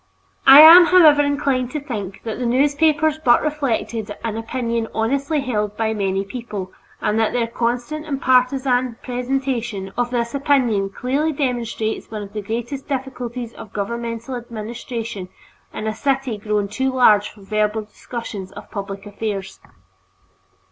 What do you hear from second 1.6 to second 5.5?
to think that the newspapers but reflected an opinion honestly